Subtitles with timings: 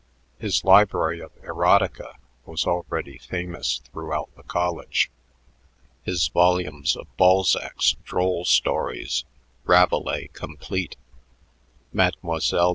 [0.39, 2.15] His library of erotica
[2.47, 5.11] was already famous throughout the college,
[6.01, 9.25] his volumes of Balzac's "Droll Stories,"
[9.63, 10.95] Rabelais complete,
[11.93, 12.39] "Mlle.